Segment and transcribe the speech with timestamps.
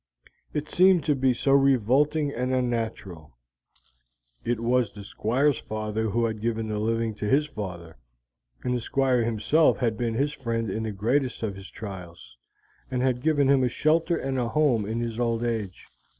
[0.51, 3.37] It seemed to be so revolting and unnatural.
[4.43, 7.97] It was the Squire's father who had given the living to his father,
[8.63, 12.35] and the Squire himself had been his friend in the greatest of his trials,
[12.89, 15.85] and had given him a shelter and a home in his old age.